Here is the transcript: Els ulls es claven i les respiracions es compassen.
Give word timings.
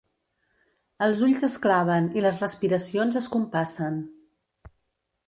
Els 1.07 1.19
ulls 1.27 1.43
es 1.47 1.57
claven 1.65 2.07
i 2.19 2.23
les 2.27 2.41
respiracions 2.45 3.21
es 3.21 3.29
compassen. 3.37 4.01